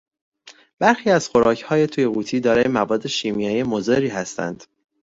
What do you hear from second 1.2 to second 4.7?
خوراکهای توی قوطی دارای مواد شیمیایی مضری هستند.